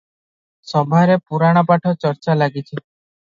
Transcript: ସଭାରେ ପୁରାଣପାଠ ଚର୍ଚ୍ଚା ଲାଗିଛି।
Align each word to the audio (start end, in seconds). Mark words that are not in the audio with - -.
ସଭାରେ 0.69 1.17
ପୁରାଣପାଠ 1.27 1.93
ଚର୍ଚ୍ଚା 2.05 2.37
ଲାଗିଛି। 2.43 2.81